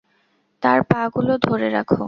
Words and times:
তার 0.63 0.79
পা 0.89 1.01
গুলো 1.15 1.33
ধরে 1.45 1.67
রাখ! 1.69 1.89